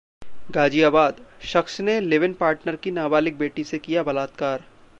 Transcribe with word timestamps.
गाजियाबाद: 0.49 1.19
शख्स 1.43 1.79
ने 1.81 1.99
live in 2.03 2.33
partner 2.33 2.75
की 2.77 2.91
नाबालिग 2.91 3.37
बेटी 3.37 3.63
से 3.63 3.79
किया 3.79 4.03
बलात्कार 4.03 4.65